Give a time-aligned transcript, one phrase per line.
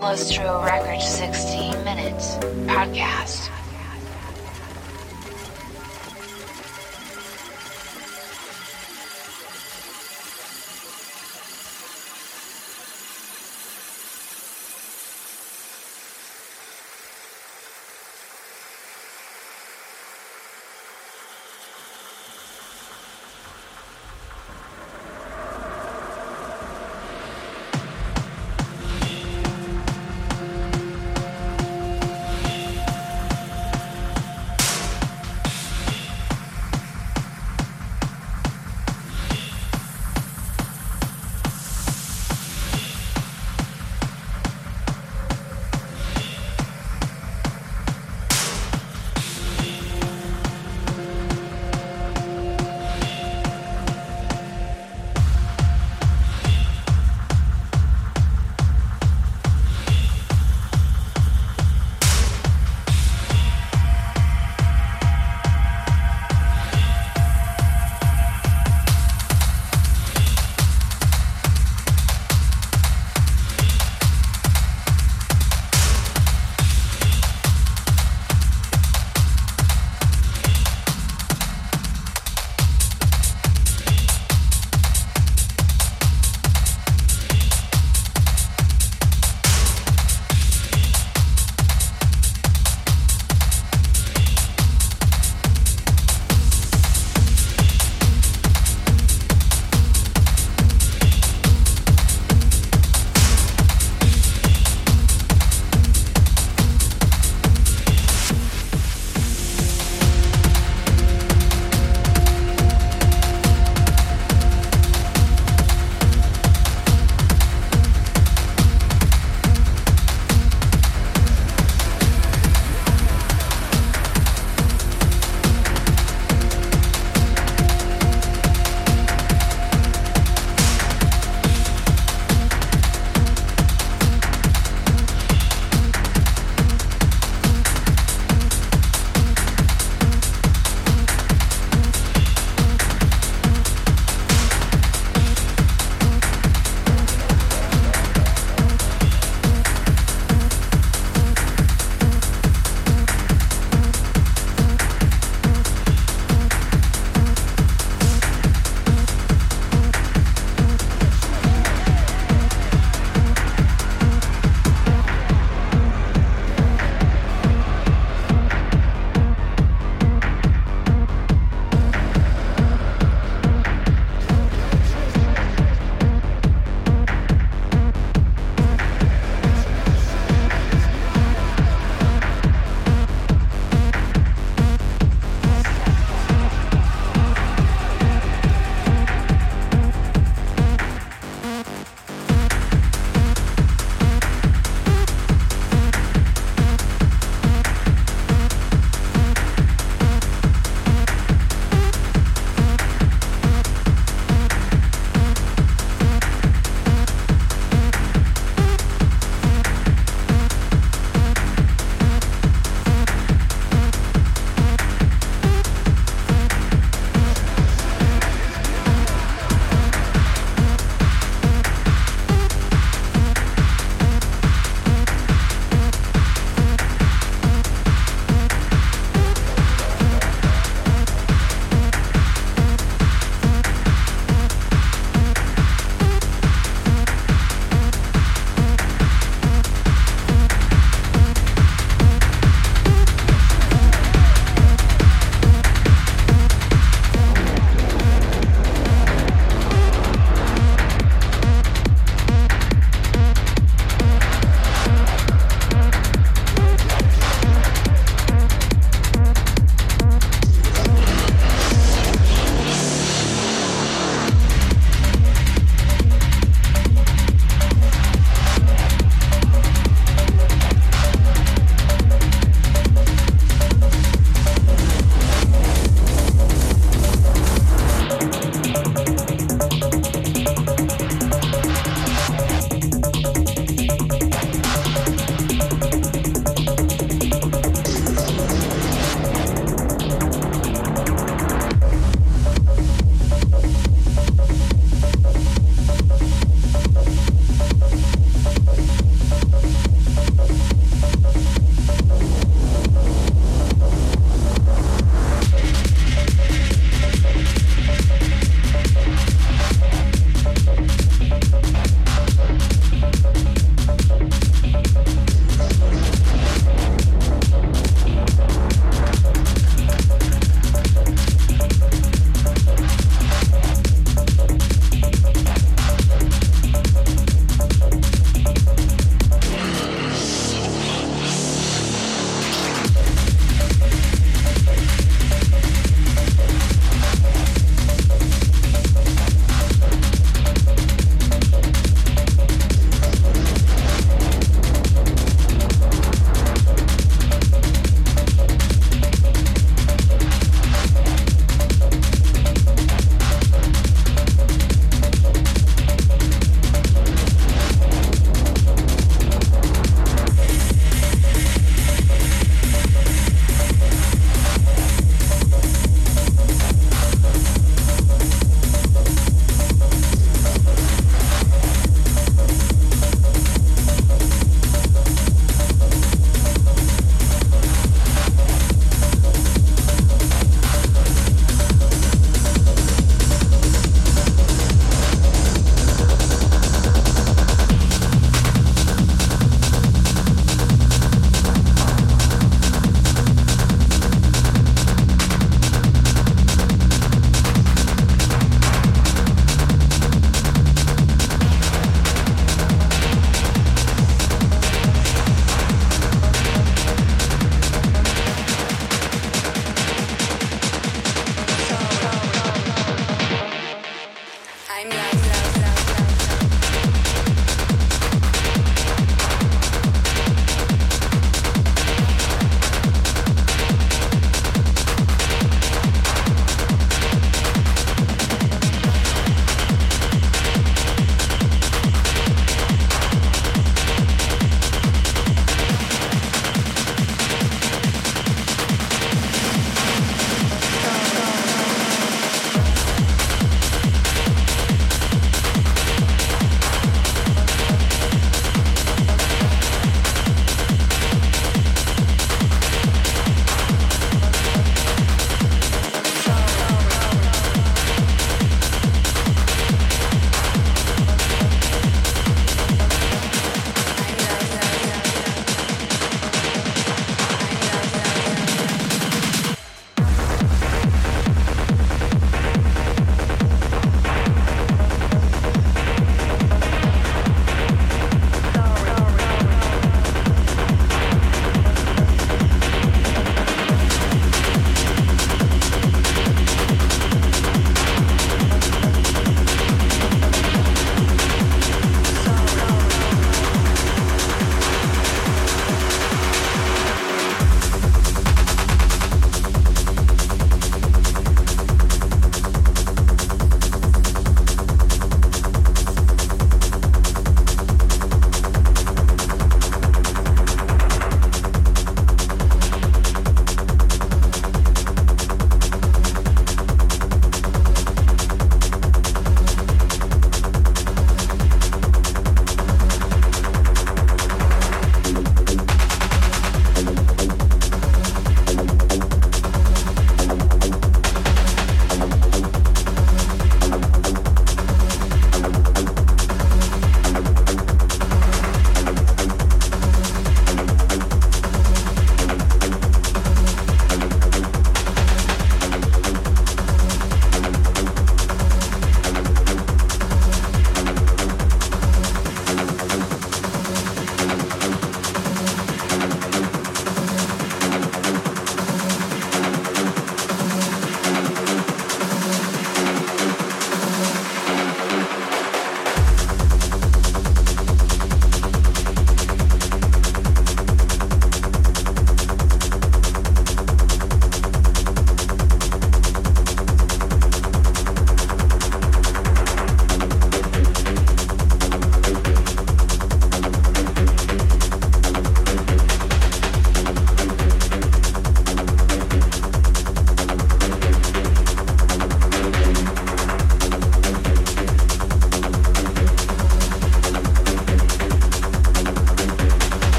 [0.00, 2.36] Lustro Records 60 Minutes
[2.70, 3.57] Podcast.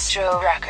[0.00, 0.69] Lustro Records.